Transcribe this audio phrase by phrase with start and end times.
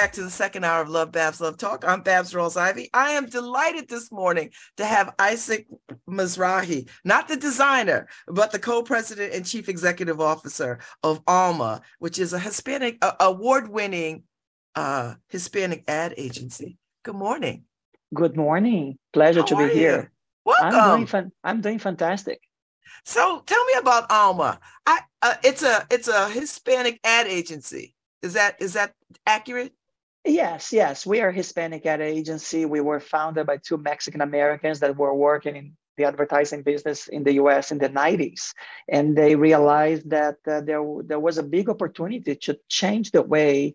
[0.00, 1.84] back to the second hour of Love Babz Love Talk.
[1.86, 2.88] I'm Babz Rawls Ivy.
[2.94, 5.66] I am delighted this morning to have Isaac
[6.08, 12.32] Mizrahi, not the designer, but the co-president and chief executive officer of Alma, which is
[12.32, 14.22] a Hispanic uh, award-winning
[14.74, 16.78] uh, Hispanic ad agency.
[17.02, 17.64] Good morning.
[18.14, 18.96] Good morning.
[19.12, 19.68] Pleasure How to be you?
[19.68, 20.12] here.
[20.46, 20.80] Welcome.
[20.80, 22.40] I'm doing fan- I'm doing fantastic.
[23.04, 24.60] So tell me about Alma.
[24.86, 27.94] I uh, it's a it's a Hispanic ad agency.
[28.22, 28.94] Is that is that
[29.26, 29.74] accurate?
[30.24, 31.06] Yes, yes.
[31.06, 32.66] We are Hispanic ad agency.
[32.66, 37.24] We were founded by two Mexican Americans that were working in the advertising business in
[37.24, 38.52] the US in the 90s.
[38.88, 43.74] And they realized that uh, there, there was a big opportunity to change the way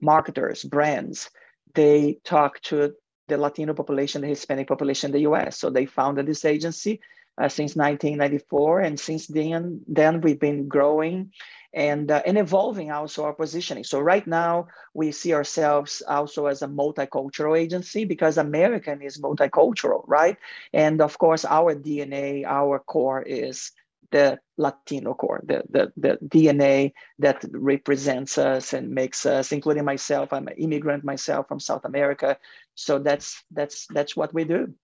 [0.00, 1.30] marketers, brands,
[1.74, 2.94] they talk to
[3.28, 5.58] the Latino population, the Hispanic population in the US.
[5.58, 7.00] So they founded this agency
[7.38, 8.80] uh, since 1994.
[8.80, 11.32] And since then, then we've been growing
[11.72, 13.84] and, uh, and evolving also our positioning.
[13.84, 20.04] So right now we see ourselves also as a multicultural agency because American is multicultural,
[20.06, 20.38] right?
[20.72, 23.72] And of course, our DNA, our core is
[24.10, 30.32] the Latino core, the, the, the DNA that represents us and makes us, including myself,
[30.32, 32.38] I'm an immigrant myself from South America.
[32.74, 34.74] So that's that's that's what we do.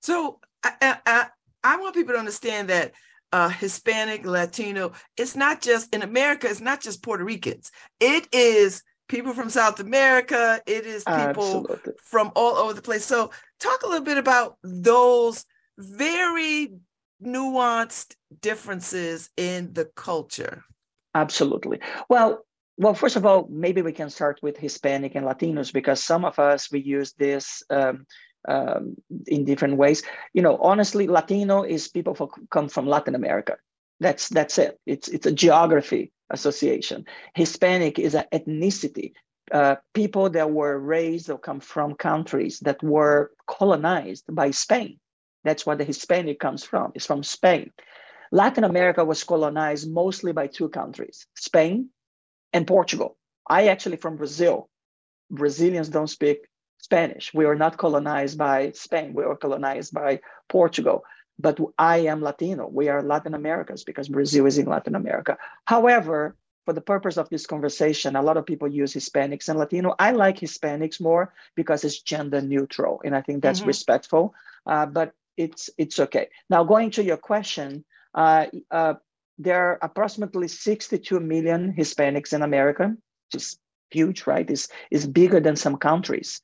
[0.00, 1.26] So I, I,
[1.66, 2.92] I want people to understand that
[3.32, 7.72] uh, Hispanic, Latino, it's not just in America, it's not just Puerto Ricans.
[7.98, 11.92] It is people from South America, it is people Absolutely.
[12.04, 13.04] from all over the place.
[13.04, 15.44] So, talk a little bit about those
[15.76, 16.72] very
[17.20, 20.62] nuanced differences in the culture.
[21.14, 21.80] Absolutely.
[22.08, 22.46] Well,
[22.78, 26.38] well, first of all, maybe we can start with Hispanic and Latinos because some of
[26.38, 28.06] us we use this um,
[28.46, 28.96] um,
[29.26, 30.02] in different ways.
[30.32, 33.56] You know, honestly, Latino is people who come from Latin America.
[34.00, 34.78] That's that's it.
[34.86, 37.04] It's it's a geography association.
[37.34, 39.12] Hispanic is an ethnicity.
[39.52, 44.98] Uh, people that were raised or come from countries that were colonized by Spain.
[45.44, 46.90] That's where the Hispanic comes from.
[46.96, 47.70] It's from Spain.
[48.32, 51.90] Latin America was colonized mostly by two countries, Spain
[52.52, 53.16] and Portugal.
[53.48, 54.68] I actually from Brazil.
[55.30, 56.38] Brazilians don't speak
[56.78, 57.32] Spanish.
[57.34, 59.12] We are not colonized by Spain.
[59.14, 61.04] We are colonized by Portugal.
[61.38, 62.66] But I am Latino.
[62.68, 65.36] We are Latin Americans because Brazil is in Latin America.
[65.66, 69.94] However, for the purpose of this conversation, a lot of people use Hispanics and Latino.
[69.98, 73.66] I like Hispanics more because it's gender neutral, and I think that's Mhm.
[73.66, 74.34] respectful.
[74.66, 76.28] Uh, but it's it's okay.
[76.50, 77.84] Now, going to your question,
[78.14, 78.94] uh, uh,
[79.38, 83.58] there are approximately 62 million Hispanics in America, which is
[83.90, 84.50] huge, right?
[84.50, 86.40] Is is bigger than some countries.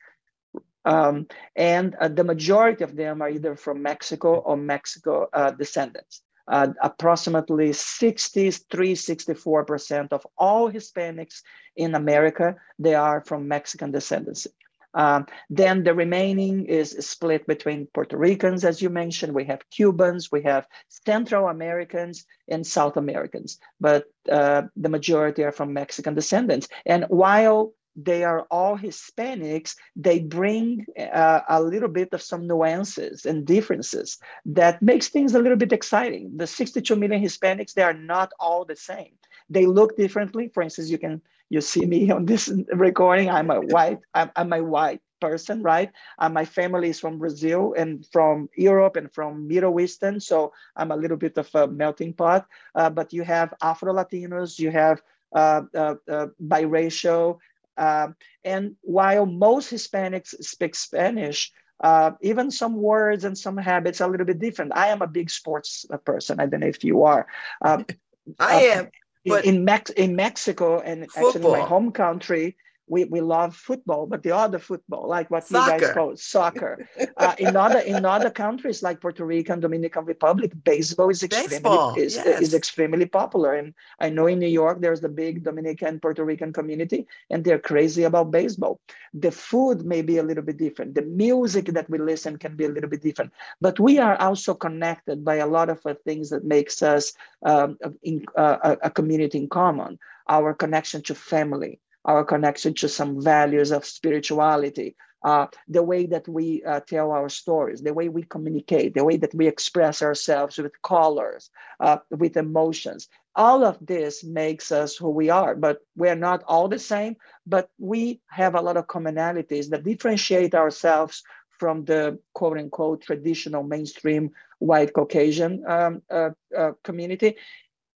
[0.85, 1.27] Um,
[1.57, 6.23] and uh, the majority of them are either from Mexico or Mexico uh, descendants.
[6.49, 11.43] Uh, approximately 63, 64% of all Hispanics
[11.77, 14.49] in America, they are from Mexican descendancy.
[14.95, 19.35] Um, then the remaining is split between Puerto Ricans, as you mentioned.
[19.35, 23.59] We have Cubans, we have Central Americans, and South Americans.
[23.81, 26.69] But uh, the majority are from Mexican descendants.
[26.85, 33.27] And while they are all Hispanics, they bring uh, a little bit of some nuances
[33.27, 36.33] and differences that makes things a little bit exciting.
[36.37, 39.13] The 62 million Hispanics, they are not all the same.
[39.51, 40.51] They look differently.
[40.53, 41.21] For instance, you can
[41.51, 43.29] you see me on this recording.
[43.29, 44.01] I'm a white.
[44.15, 45.93] I'm, I'm a white person, right?
[46.19, 50.91] Uh, my family is from Brazil and from Europe and from Middle Eastern, so I'm
[50.91, 52.49] a little bit of a melting pot.
[52.75, 55.01] Uh, but you have Afro Latinos, you have
[55.33, 57.39] uh, uh, uh, biracial,
[57.77, 61.53] um, and while most Hispanics speak Spanish,
[61.83, 64.73] uh, even some words and some habits are a little bit different.
[64.75, 66.41] I am a big sports uh, person.
[66.41, 67.27] I don't know if you are.
[67.61, 67.87] Um,
[68.39, 68.91] I uh, am,
[69.27, 74.07] but in, in, Mex- in Mexico and actually my home country, we, we love football,
[74.07, 76.89] but the other football, like what you guys call soccer.
[77.17, 81.49] Uh, in other in other countries like Puerto Rico and Dominican Republic, baseball is extremely
[81.49, 82.41] Baseball, is, yes.
[82.41, 83.55] is extremely popular.
[83.55, 87.59] And I know in New York there's the big Dominican Puerto Rican community, and they're
[87.59, 88.81] crazy about baseball.
[89.15, 90.95] The food may be a little bit different.
[90.95, 94.55] The music that we listen can be a little bit different, but we are also
[94.55, 97.13] connected by a lot of uh, things that makes us
[97.45, 99.99] um, in, uh, a community in common.
[100.29, 106.27] Our connection to family, our connection to some values of spirituality, uh, the way that
[106.27, 110.59] we uh, tell our stories, the way we communicate, the way that we express ourselves
[110.59, 111.51] with colors,
[111.81, 113.09] uh, with emotions.
[113.35, 117.17] All of this makes us who we are, but we're not all the same,
[117.47, 121.23] but we have a lot of commonalities that differentiate ourselves
[121.59, 127.37] from the quote unquote traditional mainstream white Caucasian um, uh, uh, community.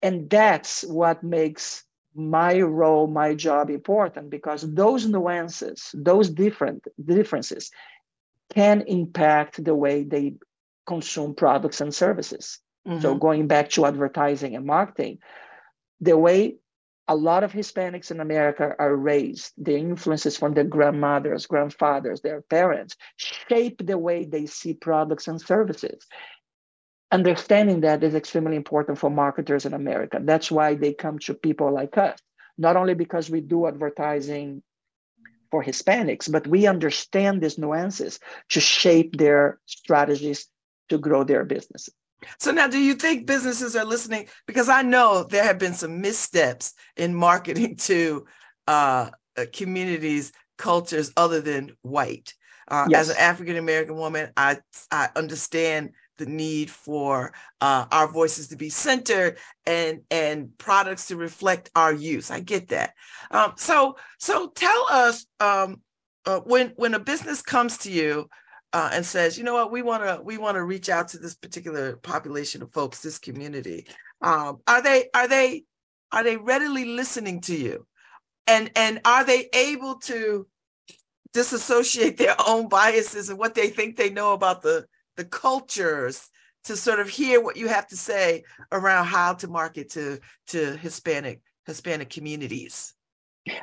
[0.01, 7.71] And that's what makes my role, my job important because those nuances, those different differences
[8.53, 10.35] can impact the way they
[10.85, 12.59] consume products and services.
[12.87, 13.01] Mm-hmm.
[13.01, 15.19] So going back to advertising and marketing,
[16.01, 16.57] the way
[17.07, 22.41] a lot of Hispanics in America are raised, the influences from their grandmothers, grandfathers, their
[22.41, 26.07] parents shape the way they see products and services.
[27.13, 30.19] Understanding that is extremely important for marketers in America.
[30.19, 32.17] That's why they come to people like us,
[32.57, 34.63] not only because we do advertising
[35.51, 38.19] for Hispanics, but we understand these nuances
[38.49, 40.47] to shape their strategies
[40.89, 41.93] to grow their businesses.
[42.39, 44.27] So now, do you think businesses are listening?
[44.47, 48.25] Because I know there have been some missteps in marketing to
[48.67, 52.33] uh, uh communities, cultures other than white.
[52.67, 53.01] Uh, yes.
[53.01, 54.57] As an African American woman, I
[54.89, 61.15] I understand the need for uh, our voices to be centered and and products to
[61.15, 62.31] reflect our use.
[62.31, 62.93] I get that.
[63.31, 65.81] Um, so so tell us um,
[66.25, 68.29] uh, when when a business comes to you
[68.73, 71.17] uh, and says, you know what, we want to we want to reach out to
[71.17, 73.87] this particular population of folks, this community.
[74.21, 75.63] Um, are they are they
[76.11, 77.85] are they readily listening to you,
[78.47, 80.47] and and are they able to
[81.33, 86.29] disassociate their own biases and what they think they know about the the cultures
[86.65, 90.77] to sort of hear what you have to say around how to market to to
[90.77, 92.93] Hispanic Hispanic communities?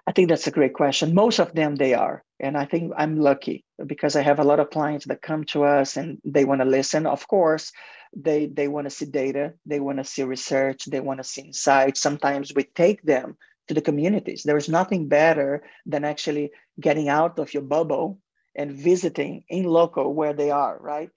[0.07, 1.15] I think that's a great question.
[1.15, 2.23] Most of them they are.
[2.39, 5.65] And I think I'm lucky because I have a lot of clients that come to
[5.65, 7.07] us and they want to listen.
[7.07, 7.73] Of course,
[8.15, 11.43] they they want to see data, they want to see research, they want to see
[11.43, 12.01] insights.
[12.01, 13.37] Sometimes we take them
[13.69, 14.43] to the communities.
[14.43, 18.19] There is nothing better than actually getting out of your bubble
[18.55, 21.11] and visiting in local where they are, right?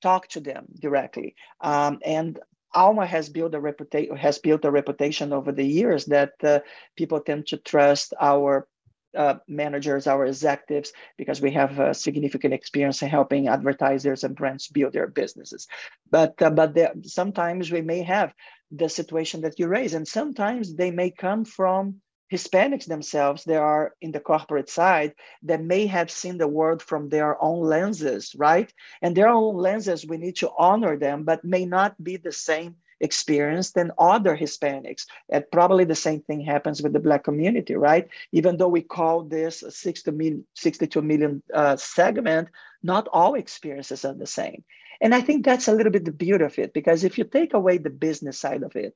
[0.00, 1.34] Talk to them directly.
[1.60, 2.38] Um, and
[2.72, 6.60] Alma has built a reputation has built a reputation over the years that uh,
[6.96, 8.68] people tend to trust our
[9.16, 14.68] uh, managers, our executives, because we have a significant experience in helping advertisers and brands
[14.68, 15.66] build their businesses.
[16.10, 18.32] But uh, but there, sometimes we may have
[18.70, 22.00] the situation that you raise, and sometimes they may come from
[22.30, 27.08] Hispanics themselves, they are in the corporate side that may have seen the world from
[27.08, 28.72] their own lenses, right?
[29.02, 32.76] And their own lenses, we need to honor them, but may not be the same
[33.00, 35.06] experience than other Hispanics.
[35.28, 38.08] And probably the same thing happens with the Black community, right?
[38.30, 42.48] Even though we call this a 60 million, 62 million uh, segment,
[42.82, 44.62] not all experiences are the same.
[45.00, 47.54] And I think that's a little bit the beauty of it, because if you take
[47.54, 48.94] away the business side of it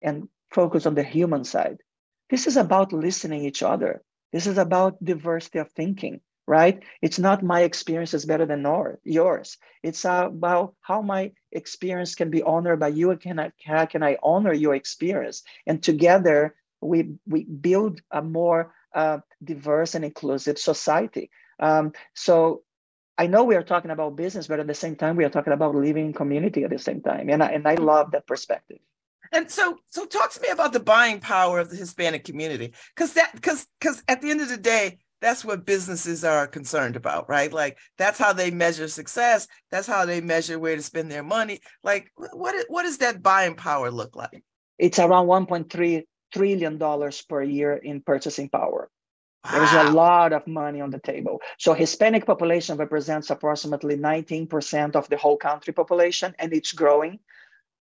[0.00, 1.78] and focus on the human side,
[2.32, 4.02] this is about listening each other.
[4.32, 6.82] This is about diversity of thinking, right?
[7.02, 8.64] It's not my experience is better than
[9.04, 9.58] yours.
[9.82, 13.14] It's about how my experience can be honored by you.
[13.18, 15.42] Can I, how can I honor your experience?
[15.66, 21.30] And together we, we build a more uh, diverse and inclusive society.
[21.60, 22.62] Um, so
[23.18, 25.52] I know we are talking about business, but at the same time, we are talking
[25.52, 27.28] about living in community at the same time.
[27.28, 28.78] And I, and I love that perspective.
[29.32, 33.14] And so, so talk to me about the buying power of the Hispanic community, because
[33.14, 37.28] that, because, because at the end of the day, that's what businesses are concerned about,
[37.30, 37.50] right?
[37.50, 39.46] Like that's how they measure success.
[39.70, 41.60] That's how they measure where to spend their money.
[41.82, 44.42] Like, what what does that buying power look like?
[44.78, 46.02] It's around 1.3
[46.34, 48.90] trillion dollars per year in purchasing power.
[49.44, 49.50] Wow.
[49.52, 51.40] There's a lot of money on the table.
[51.58, 57.18] So Hispanic population represents approximately 19% of the whole country population, and it's growing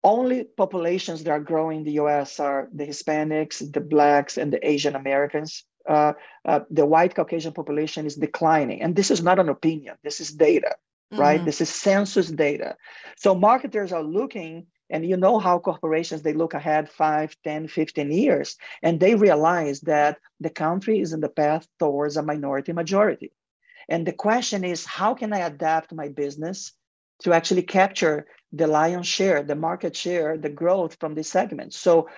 [0.04, 4.66] only populations that are growing in the US are the Hispanics, the Blacks, and the
[4.66, 5.64] Asian Americans.
[5.88, 6.12] Uh,
[6.44, 8.82] uh, the white Caucasian population is declining.
[8.82, 10.76] And this is not an opinion, this is data,
[11.12, 11.20] mm-hmm.
[11.20, 11.44] right?
[11.44, 12.76] This is census data.
[13.16, 18.12] So marketers are looking, and you know how corporations, they look ahead 5, 10, 15
[18.12, 23.32] years, and they realize that the country is in the path towards a minority majority.
[23.88, 26.74] And the question is, how can I adapt my business
[27.20, 31.74] to actually capture the lion's share, the market share, the growth from this segment.
[31.74, 32.08] So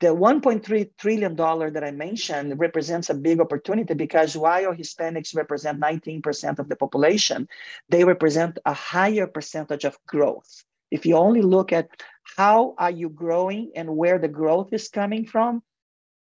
[0.00, 5.80] the 1.3 trillion dollar that I mentioned represents a big opportunity because while Hispanics represent
[5.80, 7.48] 19% of the population,
[7.88, 10.64] they represent a higher percentage of growth.
[10.90, 11.88] If you only look at
[12.36, 15.62] how are you growing and where the growth is coming from,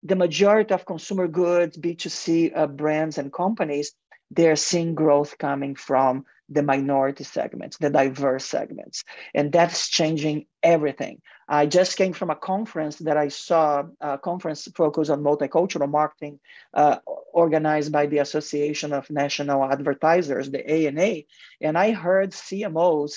[0.04, 3.94] the majority of consumer goods, B2C uh, brands and companies,
[4.30, 9.04] they're seeing growth coming from the minority segments, the diverse segments.
[9.34, 11.22] And that's changing everything.
[11.48, 16.40] I just came from a conference that I saw, a conference focused on multicultural marketing,
[16.74, 16.98] uh,
[17.34, 21.24] organized by the Association of National Advertisers, the ANA.
[21.62, 23.16] And I heard CMOs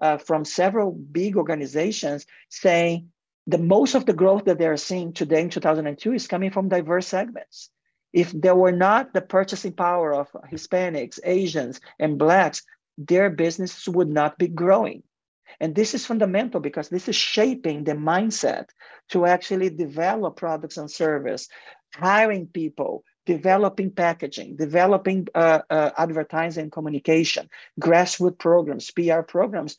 [0.00, 3.10] uh, from several big organizations saying,
[3.46, 7.08] the most of the growth that they're seeing today in 2002 is coming from diverse
[7.08, 7.70] segments.
[8.12, 12.62] If there were not the purchasing power of Hispanics, Asians, and Blacks,
[12.98, 15.02] their businesses would not be growing.
[15.60, 18.70] And this is fundamental because this is shaping the mindset
[19.10, 21.48] to actually develop products and service,
[21.94, 27.48] hiring people, developing packaging, developing uh, uh, advertising communication,
[27.80, 29.76] grassroots programs, PR programs,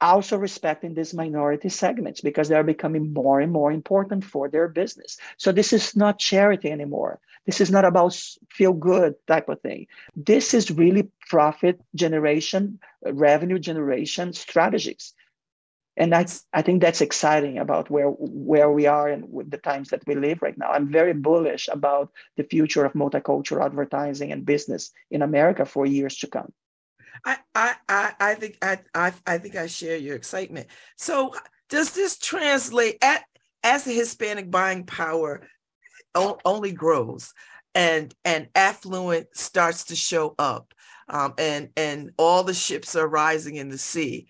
[0.00, 4.68] also respecting these minority segments because they are becoming more and more important for their
[4.68, 5.18] business.
[5.36, 7.20] So this is not charity anymore.
[7.46, 9.86] This is not about feel good type of thing.
[10.16, 15.14] This is really profit generation, uh, revenue generation strategies.
[15.96, 19.90] And that's, I think that's exciting about where, where we are and with the times
[19.90, 20.70] that we live right now.
[20.70, 26.16] I'm very bullish about the future of multicultural advertising and business in America for years
[26.18, 26.52] to come.
[27.24, 27.36] I,
[27.88, 30.68] I, I think I, I, I think I share your excitement.
[30.96, 31.34] So
[31.68, 33.24] does this translate at,
[33.62, 35.42] as the Hispanic buying power
[36.14, 37.32] only grows
[37.74, 40.74] and and affluent starts to show up
[41.08, 44.26] um, and and all the ships are rising in the sea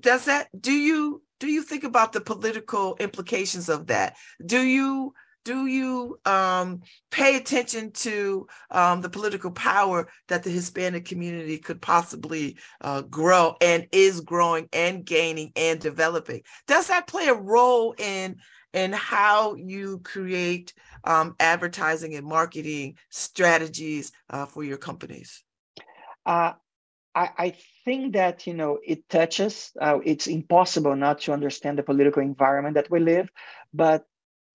[0.00, 5.12] does that do you do you think about the political implications of that do you
[5.48, 11.80] do you um, pay attention to um, the political power that the Hispanic community could
[11.80, 16.42] possibly uh, grow and is growing and gaining and developing?
[16.66, 18.36] Does that play a role in
[18.74, 20.74] in how you create
[21.04, 25.42] um, advertising and marketing strategies uh, for your companies?
[26.26, 26.52] Uh,
[27.14, 29.72] I, think that you know it touches.
[29.80, 33.30] Uh, it's impossible not to understand the political environment that we live,
[33.72, 34.04] but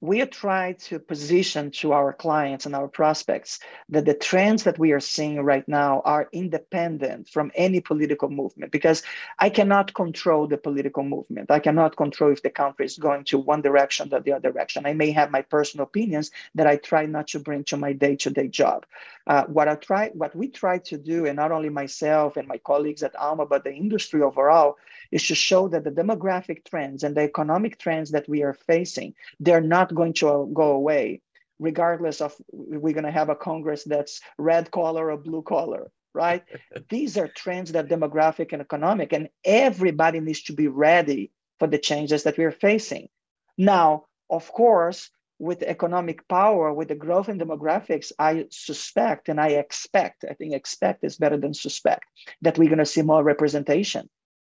[0.03, 4.91] we try to position to our clients and our prospects that the trends that we
[4.91, 9.01] are seeing right now are independent from any political movement because
[9.39, 11.49] I cannot control the political movement.
[11.51, 14.85] I cannot control if the country is going to one direction or the other direction.
[14.85, 18.49] I may have my personal opinions that I try not to bring to my day-to-day
[18.49, 18.85] job.
[19.25, 22.57] Uh, what I try, what we try to do, and not only myself and my
[22.57, 24.75] colleagues at Alma, but the industry overall,
[25.13, 29.13] is to show that the demographic trends and the economic trends that we are facing,
[29.39, 31.21] they're not going to go away,
[31.59, 36.43] regardless of we're going to have a Congress that's red collar or blue collar, right?
[36.89, 41.29] These are trends that demographic and economic, and everybody needs to be ready
[41.59, 43.07] for the changes that we're facing.
[43.55, 49.49] Now, of course, with economic power, with the growth in demographics, I suspect and I
[49.49, 52.05] expect, I think expect is better than suspect,
[52.41, 54.09] that we're going to see more representation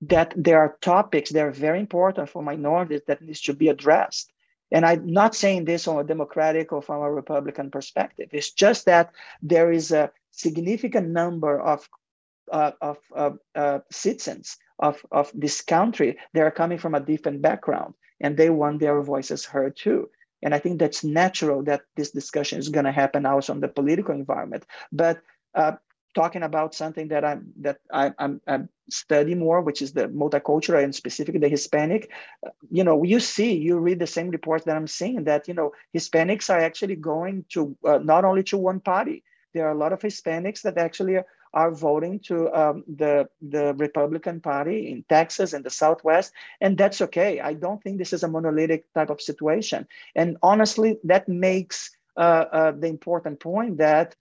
[0.03, 4.31] that there are topics that are very important for minorities that needs to be addressed.
[4.71, 8.29] And I'm not saying this from a democratic or from a Republican perspective.
[8.33, 11.89] It's just that there is a significant number of
[12.53, 17.41] uh, of uh, uh, citizens of, of this country that are coming from a different
[17.41, 20.11] background and they want their voices heard too.
[20.43, 23.69] And I think that's natural that this discussion is going to happen also on the
[23.69, 24.67] political environment.
[24.93, 25.21] But
[25.55, 25.73] uh,
[26.14, 30.83] talking about something that I'm that I, I'm, I'm study more, which is the multicultural
[30.83, 32.11] and specifically the Hispanic.
[32.71, 35.73] You know, you see, you read the same reports that I'm seeing that you know
[35.94, 39.25] Hispanics are actually going to uh, not only to one party.
[39.52, 43.75] There are a lot of Hispanics that actually are, are voting to um, the the
[43.75, 47.40] Republican Party in Texas and the Southwest, and that's okay.
[47.40, 52.44] I don't think this is a monolithic type of situation, and honestly, that makes uh,
[52.52, 54.14] uh, the important point that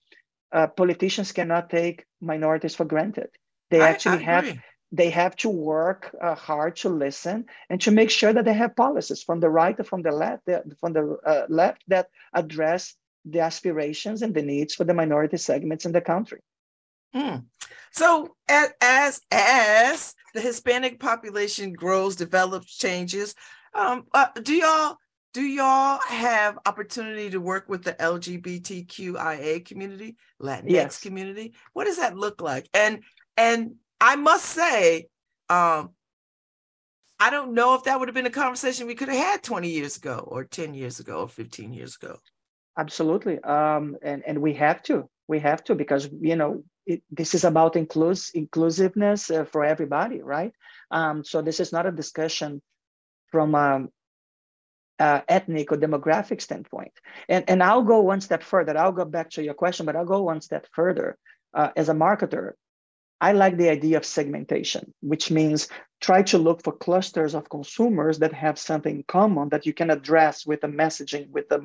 [0.54, 3.30] uh, politicians cannot take minorities for granted.
[3.70, 4.58] They I, actually I have
[4.92, 8.76] they have to work uh, hard to listen and to make sure that they have
[8.76, 10.48] policies from the right or from the left,
[10.80, 12.96] from the uh, left that address
[13.26, 16.42] the aspirations and the needs for the minority segments in the country.
[17.16, 17.46] Mm.
[17.92, 23.34] So as, as as the Hispanic population grows, develops, changes,
[23.74, 24.98] um, uh, do y'all
[25.34, 31.00] do y'all have opportunity to work with the LGBTQIA community, Latinx yes.
[31.02, 31.54] community?
[31.74, 32.70] What does that look like?
[32.74, 33.04] And
[33.36, 35.08] and I must say,
[35.50, 35.90] um,
[37.20, 39.70] I don't know if that would have been a conversation we could have had 20
[39.70, 42.18] years ago, or 10 years ago, or 15 years ago.
[42.78, 47.34] Absolutely, um, and and we have to, we have to, because you know it, this
[47.34, 50.52] is about inclus- inclusiveness uh, for everybody, right?
[50.92, 52.62] Um, so this is not a discussion
[53.32, 53.90] from um,
[55.00, 56.94] uh, ethnic or demographic standpoint.
[57.30, 58.78] And, and I'll go one step further.
[58.78, 61.18] I'll go back to your question, but I'll go one step further.
[61.54, 62.54] Uh, as a marketer,
[63.22, 65.70] I like the idea of segmentation, which means
[66.02, 70.46] try to look for clusters of consumers that have something common that you can address
[70.46, 71.62] with a messaging, with a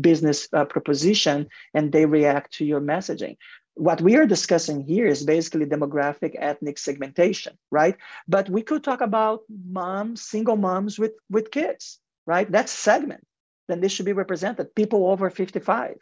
[0.00, 3.36] business uh, proposition, and they react to your messaging.
[3.74, 7.96] What we are discussing here is basically demographic ethnic segmentation, right?
[8.28, 12.50] But we could talk about moms, single moms with, with kids right?
[12.50, 13.24] That's segment.
[13.68, 14.74] Then this should be represented.
[14.74, 15.96] People over 55.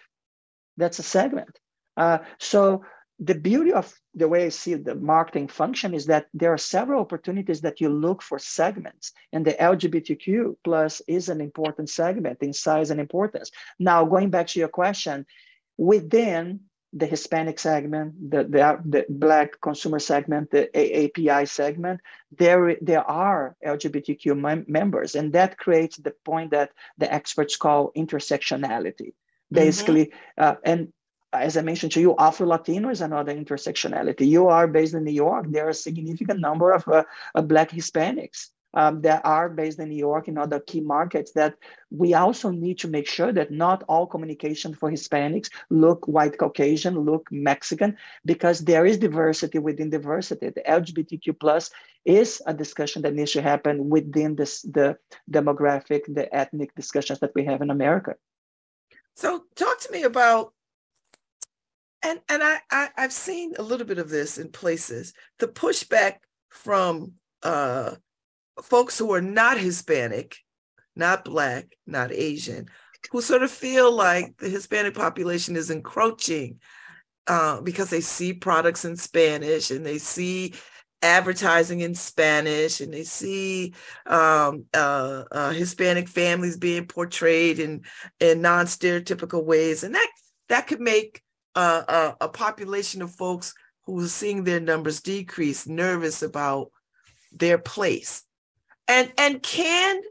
[0.77, 1.59] That's a segment.
[1.97, 2.85] Uh, so
[3.19, 7.03] the beauty of the way I see the marketing function is that there are several
[7.03, 12.55] opportunities that you look for segments, and the LGBTQ plus is an important segment in
[12.55, 13.50] size and importance.
[13.79, 15.27] Now, going back to your question,
[15.77, 16.61] within
[16.92, 22.00] the Hispanic segment, the, the, the Black consumer segment, the AAPI segment,
[22.37, 25.14] there, there are LGBTQ mem- members.
[25.14, 29.12] And that creates the point that the experts call intersectionality.
[29.12, 29.54] Mm-hmm.
[29.54, 30.42] Basically, mm-hmm.
[30.42, 30.92] uh, and
[31.32, 34.26] as I mentioned to you, Afro Latino is another intersectionality.
[34.26, 35.47] You are based in New York.
[35.49, 37.04] There are a significant number of, uh,
[37.37, 41.57] of Black Hispanics um, that are based in New York and other key markets that
[41.91, 46.99] we also need to make sure that not all communication for Hispanics look white Caucasian,
[46.99, 50.50] look Mexican, because there is diversity within diversity.
[50.50, 51.71] The LGBTQ plus
[52.05, 54.97] is a discussion that needs to happen within this the
[55.31, 58.15] demographic, the ethnic discussions that we have in America.
[59.17, 60.53] So talk to me about
[62.03, 65.12] and and I, I I've seen a little bit of this in places.
[65.39, 67.12] The pushback from
[67.43, 67.97] uh
[68.62, 70.37] folks who are not Hispanic,
[70.97, 72.67] not Black, not Asian,
[73.11, 76.61] who sort of feel like the Hispanic population is encroaching
[77.26, 80.55] uh, because they see products in Spanish and they see
[81.02, 83.75] advertising in Spanish and they see
[84.07, 87.83] um, uh, uh, Hispanic families being portrayed in,
[88.21, 89.83] in non-stereotypical ways.
[89.83, 90.08] And that,
[90.49, 91.23] that could make
[91.54, 96.71] a population of folks who are seeing their numbers decrease nervous about
[97.32, 98.25] their place
[98.91, 100.03] and and can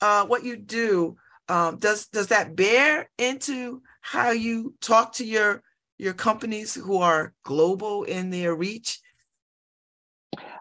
[0.00, 1.16] uh, what you do
[1.48, 5.62] um, does does that bear into how you talk to your
[5.98, 9.00] your companies who are global in their reach?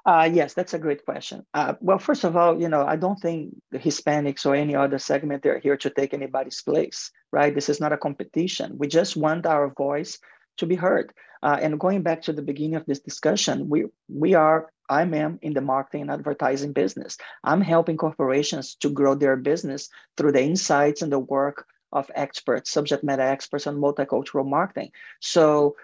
[0.05, 1.45] Uh, yes, that's a great question.
[1.53, 4.99] Uh, well, first of all, you know, I don't think the Hispanics or any other
[4.99, 7.55] segment they're here to take anybody's place, right?
[7.55, 8.77] This is not a competition.
[8.77, 10.19] We just want our voice
[10.57, 11.13] to be heard.
[11.41, 15.39] Uh, and going back to the beginning of this discussion, we we are I am
[15.41, 17.17] in the marketing and advertising business.
[17.43, 22.71] I'm helping corporations to grow their business through the insights and the work of experts,
[22.71, 24.91] subject matter experts on multicultural marketing.
[25.19, 25.75] So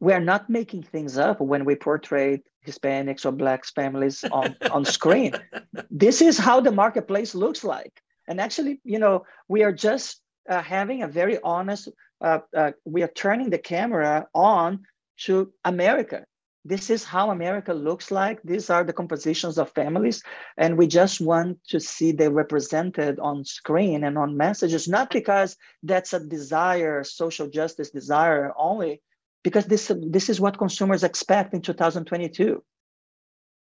[0.00, 5.34] we're not making things up when we portray Hispanics or Blacks families on, on screen.
[5.90, 8.02] This is how the marketplace looks like.
[8.28, 11.88] And actually, you know, we are just uh, having a very honest,
[12.20, 14.84] uh, uh, we are turning the camera on
[15.18, 16.24] to America
[16.66, 18.42] this is how America looks like.
[18.42, 20.22] These are the compositions of families.
[20.56, 25.56] And we just want to see them represented on screen and on messages, not because
[25.84, 29.00] that's a desire, social justice desire only,
[29.44, 32.62] because this, this is what consumers expect in 2022.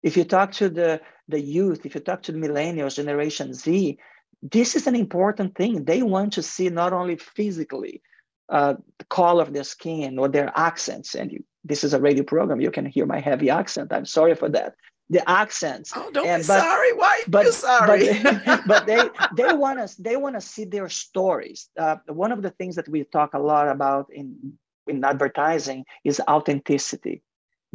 [0.02, 3.98] If you talk to the, the youth, if you talk to the millennials, Generation Z,
[4.42, 5.84] this is an important thing.
[5.84, 8.02] They want to see not only physically
[8.48, 12.24] uh, the color of their skin or their accents, and you this is a radio
[12.24, 12.60] program.
[12.60, 13.92] You can hear my heavy accent.
[13.92, 14.74] I'm sorry for that.
[15.10, 15.92] The accents.
[15.94, 16.92] Oh, don't and, be but, sorry.
[16.92, 18.22] Why but, you sorry?
[18.22, 19.94] But, but they they want us.
[19.96, 21.68] They want to see their stories.
[21.78, 26.20] Uh, one of the things that we talk a lot about in in advertising is
[26.28, 27.22] authenticity.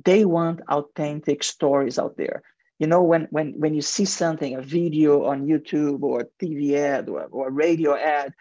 [0.03, 2.43] They want authentic stories out there.
[2.79, 7.09] You know, when when when you see something, a video on YouTube or TV ad
[7.09, 8.33] or, or radio ad,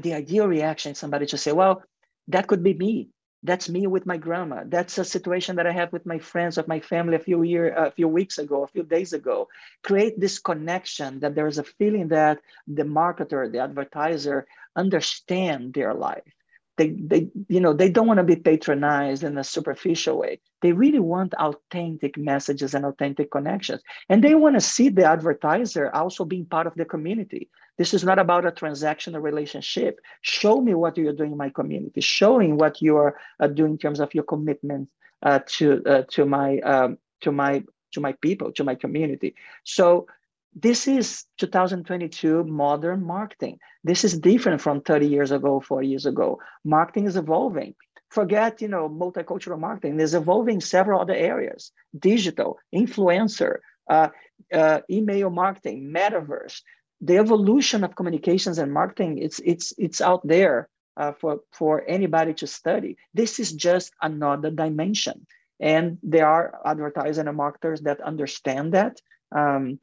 [0.00, 1.82] the ideal reaction is somebody to say, "Well,
[2.28, 3.10] that could be me.
[3.42, 4.64] That's me with my grandma.
[4.66, 7.72] That's a situation that i have with my friends of my family a few year
[7.72, 9.48] a few weeks ago a few days ago.
[9.82, 16.34] Create this connection that there's a feeling that the marketer the advertiser understand their life
[16.78, 20.40] they, they you know they don't want to be patronized in a superficial way.
[20.62, 23.82] They really want authentic messages and authentic connections.
[24.08, 27.50] And they want to see the advertiser also being part of the community.
[27.76, 30.00] This is not about a transactional relationship.
[30.22, 32.00] Show me what you're doing in my community.
[32.00, 34.88] Showing what you are uh, doing in terms of your commitment
[35.22, 37.62] uh, to uh, to my um, to my
[37.92, 39.34] to my people to my community.
[39.64, 40.06] So
[40.54, 43.58] this is 2022 modern marketing.
[43.84, 46.40] This is different from 30 years ago, 40 years ago.
[46.64, 47.74] Marketing is evolving.
[48.10, 53.58] Forget, you know, multicultural marketing is evolving several other areas: digital, influencer,
[53.90, 54.08] uh,
[54.52, 56.62] uh, email marketing, metaverse.
[57.00, 62.32] The evolution of communications and marketing, it's it's it's out there uh, for for anybody
[62.34, 62.96] to study.
[63.12, 65.26] This is just another dimension,
[65.60, 69.00] and there are advertisers and marketers that understand that.
[69.30, 69.78] Um,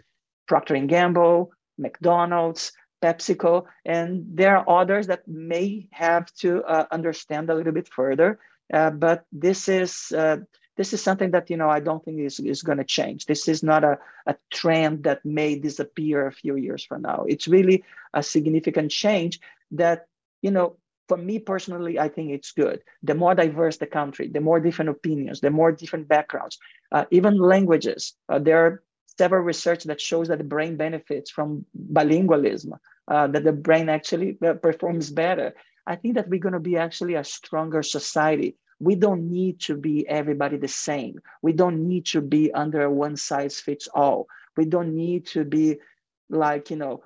[0.48, 7.50] Procter & Gamble, McDonald's, PepsiCo, and there are others that may have to uh, understand
[7.50, 8.40] a little bit further.
[8.74, 10.38] Uh, but this is uh,
[10.78, 13.26] this is something that you know I don't think is, is going to change.
[13.26, 17.26] This is not a, a trend that may disappear a few years from now.
[17.28, 19.40] It's really a significant change
[19.72, 20.08] that
[20.42, 20.78] you know
[21.08, 22.82] for me personally, I think it's good.
[23.04, 26.58] The more diverse the country, the more different opinions, the more different backgrounds,
[26.92, 28.14] uh, even languages.
[28.28, 28.84] Uh, there are
[29.18, 32.74] several research that shows that the brain benefits from bilingualism,
[33.08, 35.54] uh, that the brain actually uh, performs better.
[35.88, 38.56] I think that we're going to be actually a stronger society.
[38.80, 41.20] We don't need to be everybody the same.
[41.42, 44.28] We don't need to be under a one size fits all.
[44.58, 45.78] We don't need to be
[46.30, 47.04] like, you know,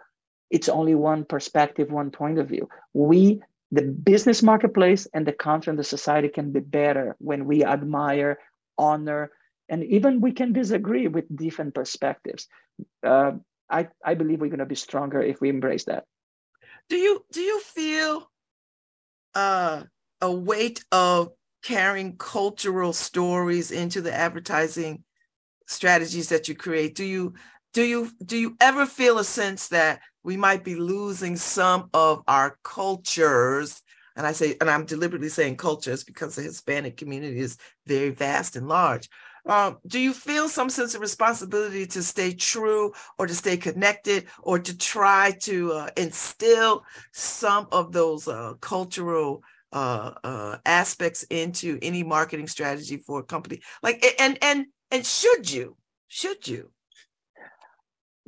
[0.49, 2.69] it's only one perspective, one point of view.
[2.93, 3.41] We
[3.71, 8.39] the business marketplace and the country and the society can be better when we admire,
[8.79, 9.31] honor,
[9.69, 12.47] and even we can disagree with different perspectives.
[13.05, 13.33] Uh,
[13.69, 16.05] I, I believe we're going to be stronger if we embrace that.
[16.89, 18.31] Do you do you feel
[19.35, 19.83] uh,
[20.21, 21.29] a weight of
[21.63, 25.03] carrying cultural stories into the advertising
[25.67, 26.95] strategies that you create?
[26.95, 27.35] Do you
[27.73, 32.23] do you do you ever feel a sense that we might be losing some of
[32.27, 33.81] our cultures.
[34.15, 38.55] And I say, and I'm deliberately saying cultures because the Hispanic community is very vast
[38.55, 39.09] and large.
[39.49, 44.27] Um, do you feel some sense of responsibility to stay true or to stay connected
[44.43, 46.83] or to try to uh, instill
[47.13, 53.59] some of those uh, cultural uh, uh aspects into any marketing strategy for a company?
[53.81, 55.77] Like, and and and should you?
[56.07, 56.69] Should you?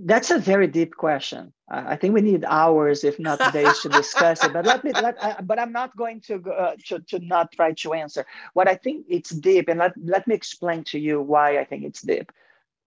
[0.03, 1.53] That's a very deep question.
[1.69, 4.51] I think we need hours, if not days, to discuss it.
[4.51, 4.91] But let me.
[4.93, 8.25] Let, uh, but I'm not going to, uh, to to not try to answer.
[8.53, 11.83] What I think it's deep, and let let me explain to you why I think
[11.83, 12.31] it's deep.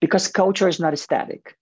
[0.02, 1.56] Because culture is not static.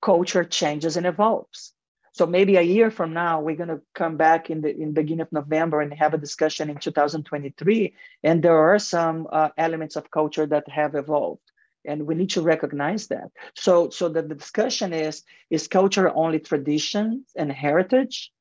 [0.00, 1.74] Culture changes and evolves.
[2.12, 5.20] So maybe a year from now, we're going to come back in the in beginning
[5.20, 10.10] of November and have a discussion in 2023, and there are some uh, elements of
[10.10, 11.42] culture that have evolved
[11.86, 13.30] and we need to recognize that.
[13.54, 18.32] So so that the discussion is is culture only traditions and heritage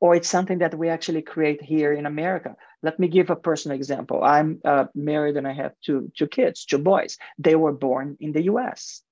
[0.00, 2.56] or it's something that we actually create here in america?
[2.82, 4.22] Let me give a personal example.
[4.22, 7.18] I'm uh, married and i have two two kids two boys.
[7.38, 9.02] They were born in the us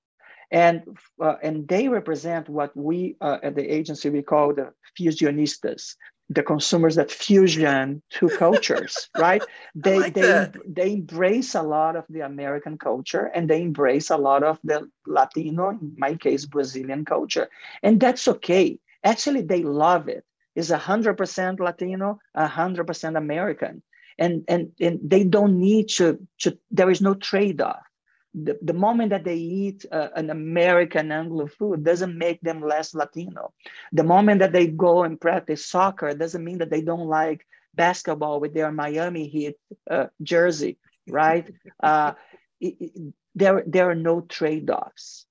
[0.51, 0.83] and
[1.21, 5.95] uh, and they represent what we uh, at the agency we call the fusionistas
[6.29, 9.41] the consumers that fusion two cultures right?
[9.75, 10.55] They like they that.
[10.67, 14.89] they embrace a lot of the american culture and they embrace a lot of the
[15.05, 17.49] latino in my case brazilian culture.
[17.81, 18.79] And that's okay.
[19.03, 20.25] Actually they love it.
[20.55, 23.83] It's 100% latino 100% american.
[24.19, 27.86] And and and they don't need to, to there is no trade-off
[28.33, 32.93] the, the moment that they eat uh, an American Anglo food doesn't make them less
[32.93, 33.53] Latino.
[33.93, 38.39] The moment that they go and practice soccer doesn't mean that they don't like basketball
[38.39, 39.55] with their Miami Heat
[39.89, 41.49] uh, jersey, right?
[41.83, 42.13] Uh,
[42.59, 45.26] it, it, there, there are no trade-offs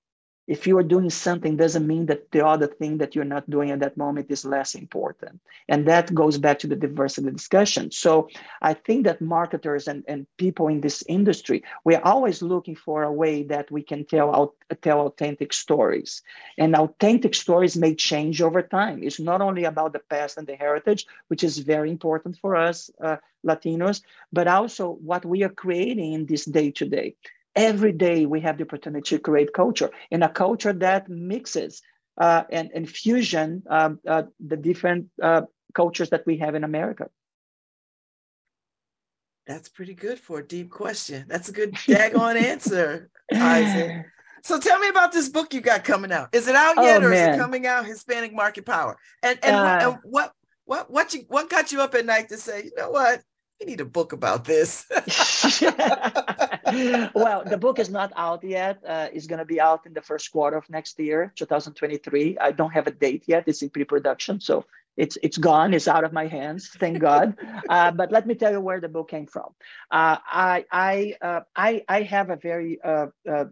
[0.47, 3.71] if you are doing something doesn't mean that the other thing that you're not doing
[3.71, 5.41] at that moment is less important.
[5.69, 7.91] And that goes back to the diversity discussion.
[7.91, 8.29] So
[8.63, 13.13] i think that marketers and, and people in this industry we're always looking for a
[13.13, 16.23] way that we can tell out tell authentic stories.
[16.59, 19.03] And authentic stories may change over time.
[19.03, 22.91] It's not only about the past and the heritage which is very important for us
[23.03, 27.15] uh, latinos but also what we are creating in this day to day
[27.57, 31.83] every day we have the opportunity to create culture in a culture that mixes
[32.19, 35.43] uh, and, and fusion um, uh, the different uh,
[35.75, 37.09] cultures that we have in America.
[39.47, 41.25] That's pretty good for a deep question.
[41.29, 44.07] That's a good daggone answer, Isaac.
[44.43, 46.29] So tell me about this book you got coming out.
[46.33, 47.31] Is it out yet, oh, or man.
[47.31, 47.85] is it coming out?
[47.85, 48.97] Hispanic Market Power.
[49.21, 50.33] And and, what, uh, and what
[50.67, 53.23] what what you what got you up at night to say, you know what,
[53.61, 54.87] we need a book about this.
[57.15, 58.83] well, the book is not out yet.
[58.87, 62.39] Uh, it's going to be out in the first quarter of next year, 2023.
[62.39, 63.45] I don't have a date yet.
[63.47, 64.65] It's in pre-production, so
[64.97, 65.75] it's it's gone.
[65.75, 66.69] It's out of my hands.
[66.69, 67.37] Thank God.
[67.69, 69.51] Uh, but let me tell you where the book came from.
[69.91, 73.47] Uh, I I, uh, I I have a very uh, uh,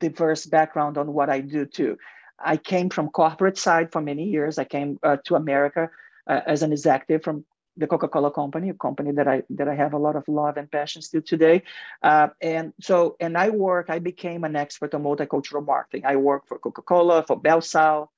[0.00, 1.96] diverse background on what I do too.
[2.38, 4.58] I came from corporate side for many years.
[4.58, 5.88] I came to America
[6.26, 7.44] as an executive from
[7.76, 10.70] the Coca-Cola company, a company that I that I have a lot of love and
[10.70, 11.62] passion still today.
[12.02, 16.02] Uh, and so, and I work, I became an expert on multicultural marketing.
[16.04, 18.08] I work for Coca-Cola, for BellSouth,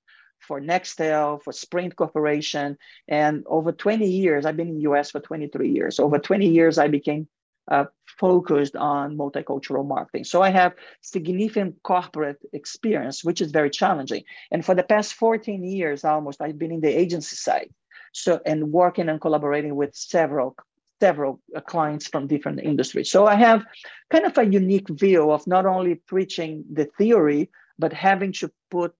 [0.40, 2.76] for Nextel, for Sprint Corporation.
[3.08, 5.98] And over 20 years, I've been in the US for 23 years.
[5.98, 7.28] Over 20 years, I became
[7.68, 7.84] uh,
[8.18, 10.24] focused on multicultural marketing.
[10.24, 14.22] So I have significant corporate experience, which is very challenging.
[14.50, 17.70] And for the past 14 years almost, I've been in the agency side.
[18.16, 20.56] So, and working and collaborating with several
[21.00, 23.10] several uh, clients from different industries.
[23.10, 23.62] So I have
[24.10, 28.94] kind of a unique view of not only preaching the theory, but having to put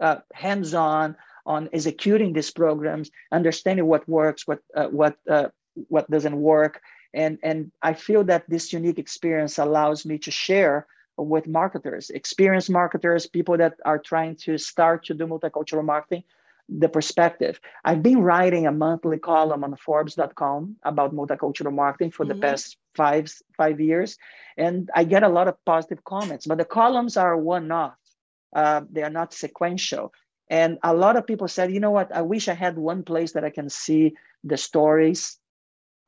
[0.00, 1.14] uh, hands-on
[1.46, 5.48] on executing these programs, understanding what works, what uh, what uh,
[5.88, 6.80] what doesn't work,
[7.14, 12.70] and and I feel that this unique experience allows me to share with marketers, experienced
[12.70, 16.24] marketers, people that are trying to start to do multicultural marketing,
[16.68, 17.60] the perspective.
[17.84, 22.40] I've been writing a monthly column on Forbes.com about multicultural marketing for mm-hmm.
[22.40, 24.16] the past five five years,
[24.56, 26.46] and I get a lot of positive comments.
[26.46, 27.94] But the columns are one-off;
[28.54, 30.12] uh, they are not sequential.
[30.48, 32.14] And a lot of people said, you know what?
[32.14, 35.38] I wish I had one place that I can see the stories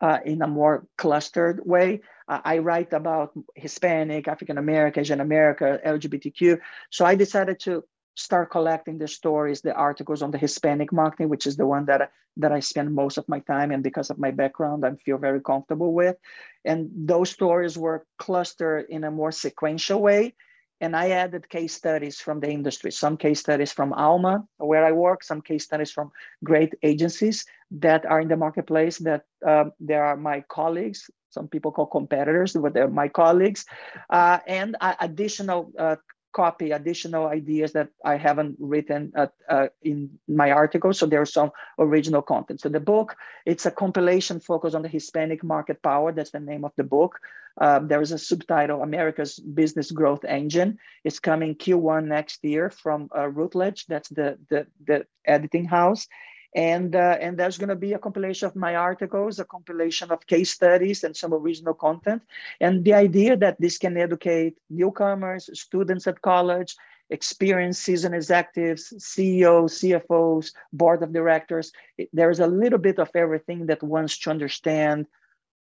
[0.01, 2.01] uh, in a more clustered way.
[2.29, 6.61] Uh, I write about Hispanic, African American, Asian America, LGBTQ.
[6.91, 7.85] So I decided to
[8.19, 12.11] start collecting the stories, the articles on the Hispanic marketing, which is the one that,
[12.37, 15.41] that I spend most of my time and because of my background, I feel very
[15.41, 16.17] comfortable with.
[16.65, 20.35] And those stories were clustered in a more sequential way.
[20.81, 24.93] And I added case studies from the industry, some case studies from Alma, where I
[24.93, 26.11] work, some case studies from
[26.43, 31.73] great agencies that are in the marketplace that uh, there are my colleagues, some people
[31.73, 33.65] call competitors, but they're my colleagues,
[34.11, 35.97] uh, and uh, additional uh,
[36.33, 40.93] copy additional ideas that I haven't written uh, uh, in my article.
[40.93, 42.61] So there's some original content.
[42.61, 46.13] So the book, it's a compilation focused on the Hispanic market power.
[46.13, 47.19] That's the name of the book.
[47.61, 50.79] Um, there is a subtitle, America's Business Growth Engine.
[51.03, 53.87] It's coming Q1 next year from uh, Routledge.
[53.87, 56.07] That's the, the, the editing house
[56.55, 60.27] and uh, and there's going to be a compilation of my articles a compilation of
[60.27, 62.23] case studies and some original content.
[62.61, 66.75] And the idea that this can educate newcomers students at college
[67.11, 71.73] experienced seasoned executives ceos cfos board of directors
[72.13, 75.07] there's a little bit of everything that wants to understand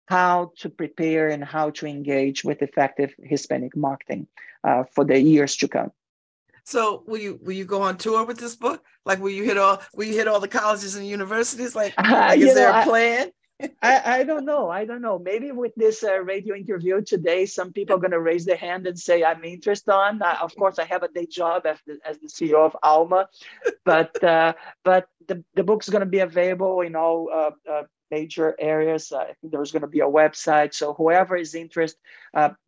[0.06, 4.26] how to prepare and how to engage with effective hispanic marketing
[4.64, 5.90] uh, for the years to come
[6.64, 8.82] so will you will you go on tour with this book?
[9.04, 11.74] Like will you hit all will you hit all the colleges and universities?
[11.74, 13.30] Like, like is know, there a plan?
[13.82, 14.68] I, I don't know.
[14.68, 15.18] I don't know.
[15.18, 18.86] Maybe with this uh, radio interview today, some people are going to raise their hand
[18.86, 20.20] and say, I'm interested on.
[20.20, 23.28] Uh, of course, I have a day job as the, as the CEO of Alma,
[23.84, 28.56] but uh, but the, the book's going to be available in all uh, uh, major
[28.58, 29.12] areas.
[29.12, 30.74] Uh, I think there's going to be a website.
[30.74, 32.00] So whoever is interested,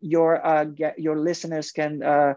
[0.01, 0.41] your
[0.77, 2.35] get, your listeners can uh,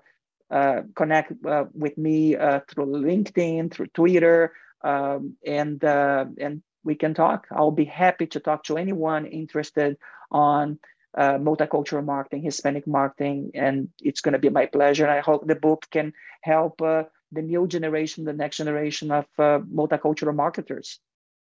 [0.49, 7.13] connect uh, with me uh, through LinkedIn, through Twitter, um, and uh, and we can
[7.13, 7.47] talk.
[7.51, 9.97] I'll be happy to talk to anyone interested
[10.31, 10.79] on
[11.17, 15.03] uh, multicultural marketing, Hispanic marketing, and it's going to be my pleasure.
[15.03, 19.25] And I hope the book can help uh, the new generation, the next generation of
[19.37, 20.99] multicultural marketers.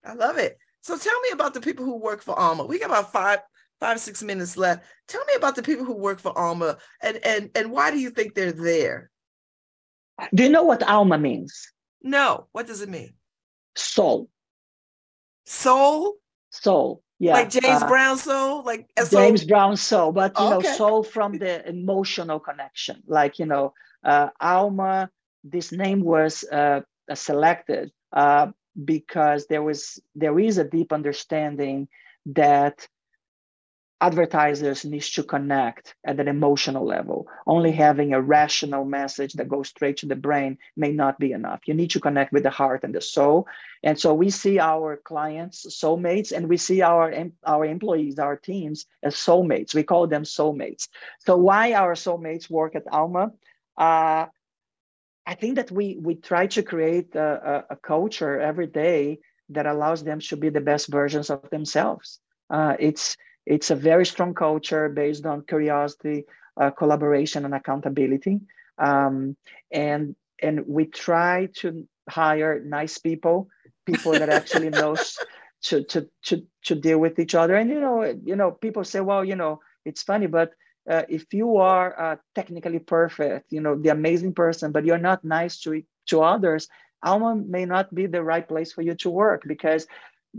[0.06, 0.58] I love it.
[0.82, 2.66] So tell me about the people who work for Alma.
[2.66, 3.40] We got about five
[3.82, 4.86] five six minutes left.
[5.10, 8.12] Tell me about the people who work for alma and and and why do you
[8.12, 9.12] think they're there?
[10.34, 11.74] Do you know what alma means?
[12.02, 12.48] No.
[12.54, 13.16] What does it mean?
[13.76, 14.30] Soul.
[15.46, 16.16] Soul?
[16.52, 17.34] Soul yeah.
[17.34, 18.64] Like james uh, brown soul?
[18.64, 20.68] Like S-O- james brown soul but you okay.
[20.68, 23.04] know soul from the emotional connection.
[23.06, 25.12] Like you know uh, alma
[25.44, 26.82] this name was uh,
[27.14, 28.48] selected uh,
[28.84, 31.88] because there was there is a deep understanding
[32.26, 32.88] that
[34.02, 37.28] advertisers needs to connect at an emotional level.
[37.46, 41.62] Only having a rational message that goes straight to the brain may not be enough.
[41.68, 43.48] You need to connect with the heart and the soul.
[43.84, 48.88] And so we see our clients soulmates and we see our, our employees, our teams
[49.04, 49.76] as soulmates.
[49.76, 50.88] We call them soulmates.
[51.20, 53.32] So why our soulmates work at Alma?
[53.78, 54.26] Uh,
[55.28, 59.68] I think that we, we try to create a, a, a culture every day that
[59.68, 62.20] allows them to be the best versions of themselves.
[62.50, 66.26] Uh, it's it's a very strong culture based on curiosity,
[66.60, 68.42] uh, collaboration, and accountability.
[68.78, 69.36] Um,
[69.72, 73.48] and and we try to hire nice people,
[73.86, 75.18] people that actually knows
[75.64, 77.56] to, to to to deal with each other.
[77.56, 80.54] And you know, you know, people say, well, you know, it's funny, but
[80.90, 85.24] uh, if you are uh, technically perfect, you know, the amazing person, but you're not
[85.24, 86.68] nice to to others,
[87.04, 89.88] Alma may not be the right place for you to work because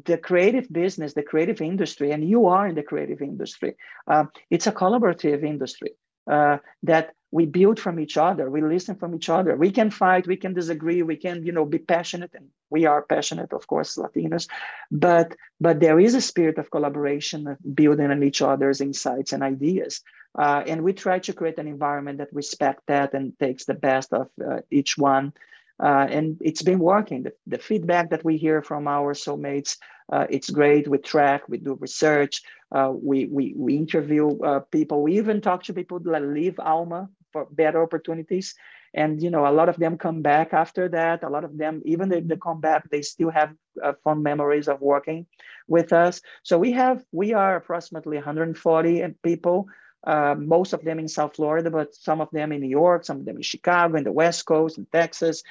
[0.04, 3.74] the creative business, the creative industry, and you are in the creative industry,
[4.06, 5.92] uh, it's a collaborative industry
[6.30, 8.50] uh, that we build from each other.
[8.50, 9.56] We listen from each other.
[9.56, 13.02] We can fight, we can disagree, we can, you know, be passionate, and we are
[13.02, 14.48] passionate, of course, Latinos.
[14.90, 20.02] But but there is a spirit of collaboration, building on each other's insights and ideas.
[20.38, 24.12] Uh, and we try to create an environment that respects that and takes the best
[24.12, 25.32] of uh, each one
[25.80, 27.24] uh, and it's been working.
[27.24, 29.76] The, the, feedback that we hear from our soulmates,
[30.12, 30.88] uh, it's great.
[30.88, 35.02] We track, we do research, Uh, we, we, we interview uh, people.
[35.02, 38.54] We even talk to people that leave Alma for better opportunities.
[38.94, 41.22] And, you know, a lot of them come back after that.
[41.22, 43.50] A lot of them, even if they come back, they still have
[43.82, 45.26] uh, fond memories of working
[45.68, 46.20] with us.
[46.42, 49.66] So we have, we are approximately 140 people
[50.04, 53.18] uh, most of them in South Florida, but some of them in New York, some
[53.18, 55.42] of them in Chicago, in the West Coast, in Texas.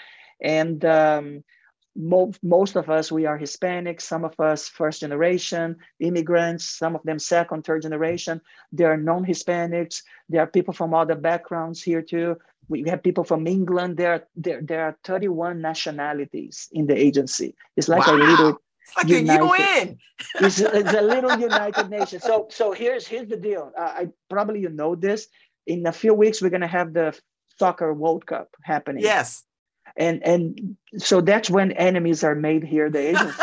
[0.42, 1.44] And um,
[1.96, 7.04] mo- most of us, we are Hispanic, some of us first generation immigrants, some of
[7.04, 8.42] them second, third generation.
[8.72, 12.38] There are non Hispanics, there are people from other backgrounds here too.
[12.68, 13.98] We have people from England.
[13.98, 17.56] There, there, there are 31 nationalities in the agency.
[17.76, 18.16] It's like wow.
[18.16, 18.62] a little
[18.98, 19.98] it's like United, a UN.
[20.36, 22.24] it's, it's, a little United Nations.
[22.24, 23.72] So so here's here's the deal.
[23.78, 25.28] Uh, I probably you know this.
[25.68, 27.18] In a few weeks, we're gonna have the
[27.60, 29.04] soccer World Cup happening.
[29.04, 29.44] Yes.
[29.96, 33.42] And and so that's when enemies are made here, the agency.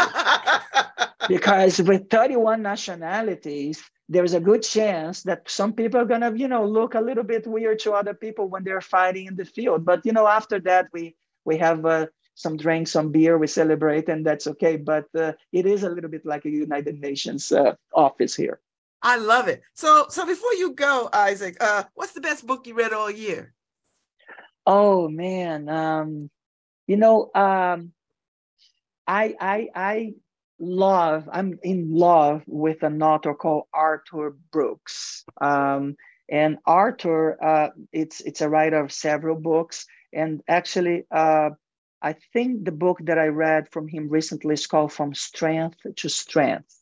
[1.29, 6.65] because with 31 nationalities, there's a good chance that some people are gonna, you know,
[6.65, 9.85] look a little bit weird to other people when they're fighting in the field.
[9.85, 12.07] But you know, after that, we we have uh,
[12.39, 14.77] some drinks, some beer, we celebrate, and that's okay.
[14.77, 18.61] But uh, it is a little bit like a United Nations uh, office here.
[19.03, 19.63] I love it.
[19.75, 23.55] So, so before you go, Isaac, uh, what's the best book you read all year?
[24.67, 26.31] Oh man, um,
[26.87, 27.93] you know, um,
[29.07, 30.15] I I I
[30.61, 31.29] love.
[31.33, 35.25] I'm in love with an author called Arthur Brooks.
[35.41, 35.97] Um,
[36.31, 41.51] and Arthur, uh, it's it's a writer of several books, and actually, uh,
[42.01, 46.09] I think the book that I read from him recently is called From Strength to
[46.09, 46.75] Strength.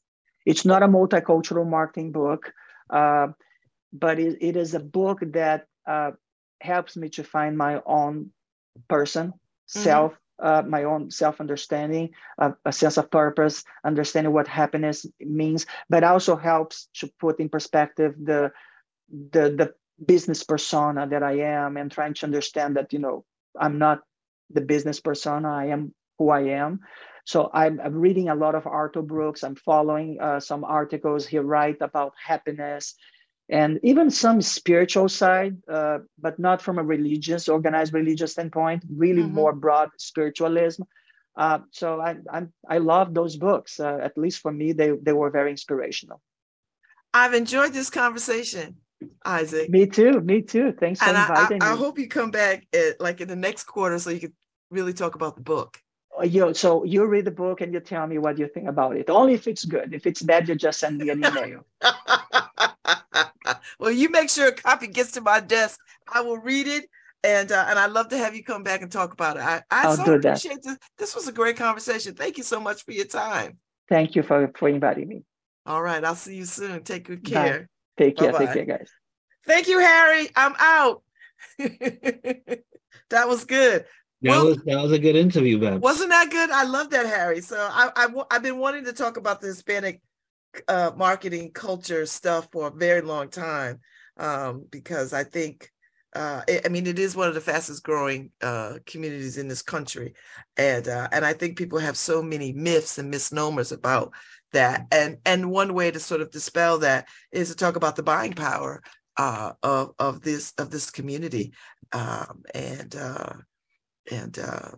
[0.45, 2.53] It's not a multicultural marketing book,
[2.91, 3.29] uh,
[3.93, 6.13] but it, it is a book that uh,
[6.61, 8.31] helps me to find my own
[8.89, 9.81] person, mm-hmm.
[9.81, 15.67] self, uh, my own self understanding, uh, a sense of purpose, understanding what happiness means,
[15.89, 18.53] but also helps to put in perspective the,
[19.09, 19.75] the, the
[20.05, 23.25] business persona that I am and trying to understand that, you know,
[23.59, 24.03] I'm not
[24.51, 25.49] the business persona.
[25.53, 26.81] I am who I am.
[27.25, 29.43] So I'm, I'm reading a lot of Arthur Brooks.
[29.43, 32.95] I'm following uh, some articles he write about happiness
[33.49, 39.23] and even some spiritual side, uh, but not from a religious, organized religious standpoint, really
[39.23, 39.35] mm-hmm.
[39.35, 40.83] more broad spiritualism.
[41.37, 43.79] Uh, so I, I, I love those books.
[43.79, 46.21] Uh, at least for me, they, they were very inspirational.
[47.15, 48.77] I've enjoyed this conversation.
[49.25, 49.71] Isaac.
[49.71, 50.21] Me too.
[50.21, 50.73] Me too.
[50.73, 51.75] Thanks for and inviting I, I, me.
[51.75, 54.33] I hope you come back at, like in the next quarter so you can
[54.71, 55.79] really talk about the book.
[56.19, 58.97] Uh, you so you read the book and you tell me what you think about
[58.97, 59.11] it.
[59.11, 59.93] Only if it's good.
[59.93, 61.67] If it's bad, you just send me an email.
[63.79, 65.79] well, you make sure a copy gets to my desk.
[66.11, 66.89] I will read it,
[67.23, 69.43] and uh, and I'd love to have you come back and talk about it.
[69.43, 70.79] I, I I'll so appreciate this.
[70.97, 72.15] This was a great conversation.
[72.15, 73.59] Thank you so much for your time.
[73.89, 75.25] Thank you for for inviting me.
[75.67, 76.83] All right, I'll see you soon.
[76.83, 77.61] Take good care.
[77.61, 77.67] Bye.
[77.99, 78.33] Take care.
[78.33, 78.47] Bye-bye.
[78.47, 78.91] Take care, guys.
[79.47, 80.29] Thank you, Harry.
[80.35, 81.03] I'm out.
[81.59, 83.85] that was good.
[84.23, 85.81] That well, was that was a good interview, Babz.
[85.81, 86.51] Wasn't that good?
[86.51, 87.41] I love that, Harry.
[87.43, 90.01] So I, I I've been wanting to talk about the Hispanic
[90.69, 93.81] uh, marketing culture stuff for a very long time
[94.17, 95.71] um, because I think
[96.15, 99.63] uh, it, I mean it is one of the fastest growing uh, communities in this
[99.63, 100.15] country,
[100.57, 104.13] and uh, and I think people have so many myths and misnomers about
[104.53, 108.03] that, and and one way to sort of dispel that is to talk about the
[108.03, 108.83] buying power
[109.17, 111.53] uh, of of this of this community,
[111.93, 113.33] um, and uh,
[114.11, 114.71] and uh,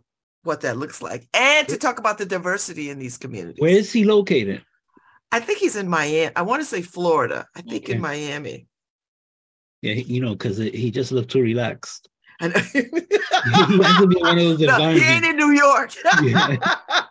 [0.42, 3.60] what that looks like, and to talk about the diversity in these communities.
[3.60, 4.62] Where is he located?
[5.30, 6.34] I think he's in Miami.
[6.34, 7.46] I want to say Florida.
[7.54, 7.94] I think okay.
[7.94, 8.66] in Miami.
[9.82, 12.08] Yeah, you know, because he just looked too relaxed.
[12.40, 12.60] I know.
[12.72, 15.92] he to be one of those no, he ain't in New York.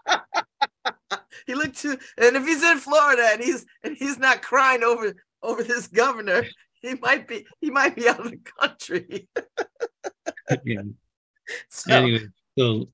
[1.47, 5.15] he looked too, and if he's in Florida and he's and he's not crying over
[5.41, 6.45] over this governor,
[6.81, 9.27] he might be he might be out of the country.
[10.63, 10.81] yeah.
[11.69, 12.27] So, anyway,
[12.57, 12.89] so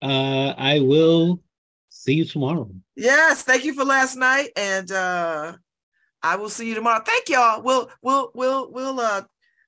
[0.00, 1.42] uh, I will
[1.90, 2.70] see you tomorrow.
[2.96, 5.52] Yes, thank you for last night, and uh,
[6.22, 7.02] I will see you tomorrow.
[7.04, 7.62] Thank y'all.
[7.62, 9.24] We'll we'll we'll we'll uh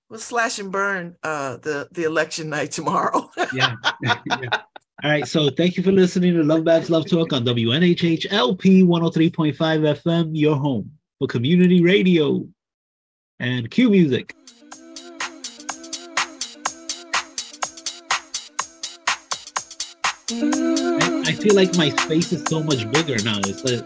[0.09, 3.31] we'll slash and burn uh the the election night tomorrow.
[3.53, 3.75] yeah.
[4.03, 4.63] yeah.
[5.03, 5.27] All right.
[5.27, 10.31] So thank you for listening to Love Babz Love Talk on WNHH LP 103.5 FM,
[10.33, 12.47] your home for community radio
[13.41, 14.35] and cue music.
[20.31, 23.39] I, I, feel like my space is so much bigger now.
[23.41, 23.85] It's like,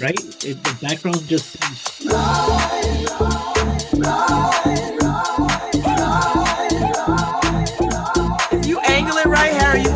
[0.00, 0.18] right?
[0.44, 2.04] It, the background just seems.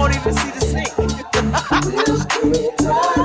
[0.08, 0.60] Won't even see the
[3.04, 3.14] sink.